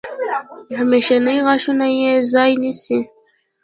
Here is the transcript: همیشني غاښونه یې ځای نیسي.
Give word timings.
همیشني 0.77 1.35
غاښونه 1.45 1.87
یې 1.99 2.11
ځای 2.33 2.51
نیسي. 2.61 2.99